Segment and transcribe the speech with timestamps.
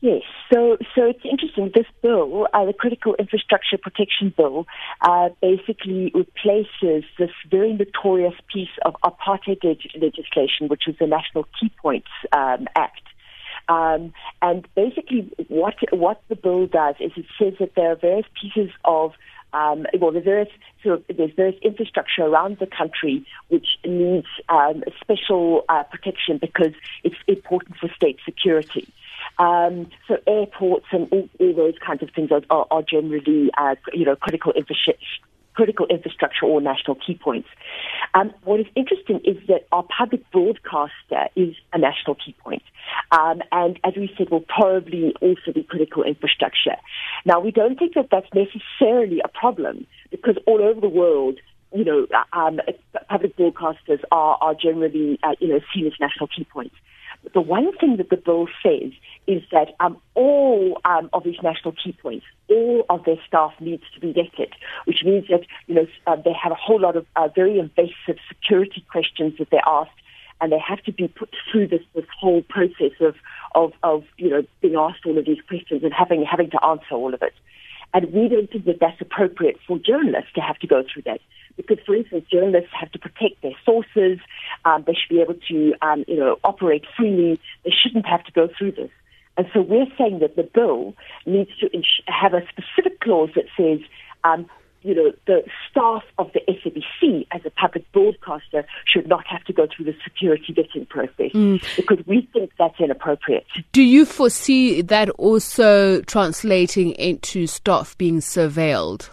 [0.00, 0.22] Yes,
[0.52, 1.72] so so it's interesting.
[1.74, 4.66] This bill, uh, the Critical Infrastructure Protection Bill,
[5.00, 11.70] uh, basically replaces this very notorious piece of apartheid legislation, which was the National Key
[11.80, 13.00] Points um, Act.
[13.68, 14.12] Um,
[14.42, 18.70] and basically, what what the bill does is it says that there are various pieces
[18.84, 19.12] of
[19.52, 20.48] um, well, there's various,
[20.82, 26.72] sort of, there's various infrastructure around the country which needs um, special uh, protection because
[27.04, 28.86] it's important for state security.
[29.38, 33.74] Um, so airports and all, all, those kinds of things are, are, are generally, uh,
[33.92, 35.04] you know, critical infrastructure
[35.56, 37.48] critical infrastructure or national key points.
[38.14, 42.62] Um, what is interesting is that our public broadcaster is a national key point.
[43.10, 46.76] Um, and as we said, will probably also be critical infrastructure.
[47.24, 51.38] Now, we don't think that that's necessarily a problem because all over the world,
[51.72, 52.60] you know, um,
[53.08, 56.74] public broadcasters are, are generally, uh, you know, seen as national key points
[57.22, 58.92] But the one thing that the bill says
[59.26, 63.82] is that um, all um, of these national key points, all of their staff needs
[63.94, 64.52] to be vetted,
[64.84, 68.18] which means that you know uh, they have a whole lot of uh, very invasive
[68.28, 69.90] security questions that they're asked,
[70.40, 73.16] and they have to be put through this this whole process of
[73.54, 76.94] of, of you know being asked all of these questions and having having to answer
[76.94, 77.34] all of it.
[77.94, 81.20] And we don't think that that's appropriate for journalists to have to go through that.
[81.56, 84.18] Because, for instance, journalists have to protect their sources.
[84.64, 87.40] Um, they should be able to, um, you know, operate freely.
[87.64, 88.90] They shouldn't have to go through this.
[89.38, 90.94] And so we're saying that the bill
[91.26, 91.68] needs to
[92.06, 93.80] have a specific clause that says
[94.24, 94.48] um,
[94.86, 99.52] you know, the staff of the SABC as a public broadcaster should not have to
[99.52, 101.60] go through the security vetting process mm.
[101.74, 103.44] because we think that's inappropriate.
[103.72, 109.10] Do you foresee that also translating into staff being surveilled?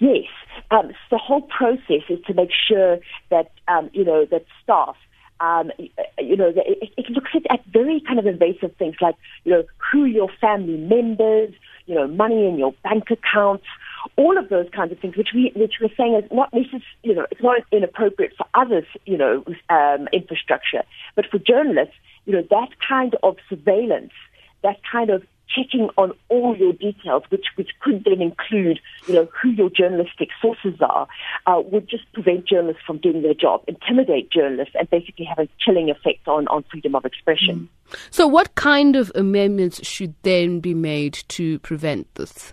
[0.00, 0.26] Yes.
[0.74, 2.98] Um, the whole process is to make sure
[3.30, 4.96] that, um, you know, that staff
[5.40, 5.70] um,
[6.18, 9.64] you know, it, it looks at, at, very kind of invasive things like, you know,
[9.90, 11.52] who your family members,
[11.86, 13.64] you know, money in your bank accounts,
[14.16, 17.14] all of those kinds of things, which we which we're saying is not necessarily, you
[17.14, 20.82] know, it's not inappropriate for others, you know, um, infrastructure,
[21.16, 21.94] but for journalists,
[22.26, 24.12] you know, that kind of surveillance,
[24.62, 29.28] that kind of checking on all your details, which which could then include, you know,
[29.40, 31.06] who your journalistic sources are,
[31.46, 35.48] uh, would just prevent journalists from doing their job, intimidate journalists, and basically have a
[35.58, 37.68] chilling effect on on freedom of expression.
[37.90, 37.98] Mm.
[38.10, 42.52] So, what kind of amendments should then be made to prevent this?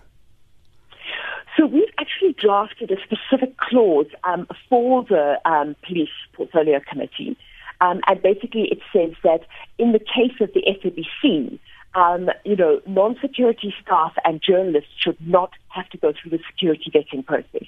[1.56, 7.36] So we've actually drafted a specific clause um, for the um, police portfolio committee.
[7.82, 9.40] Um, and basically it says that
[9.76, 11.58] in the case of the SABC,
[11.94, 16.90] um, you know, non-security staff and journalists should not have to go through the security
[16.94, 17.66] vetting process.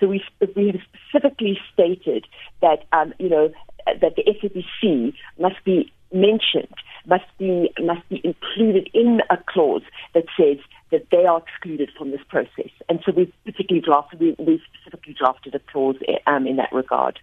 [0.00, 0.22] So we,
[0.56, 2.26] we have specifically stated
[2.60, 3.52] that, um, you know,
[3.86, 6.74] that the SABC must be mentioned,
[7.06, 9.82] must be, must be included in a clause
[10.14, 10.58] that says
[10.90, 12.70] that they are excluded from this process.
[12.88, 15.96] And so we've particularly drafted, we, we specifically drafted a clause
[16.26, 17.18] um, in that regard.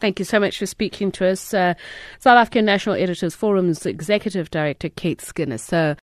[0.00, 1.52] Thank you so much for speaking to us.
[1.52, 1.74] Uh,
[2.20, 5.58] South African National Editors Forum's Executive Director, Kate Skinner.
[5.58, 5.96] So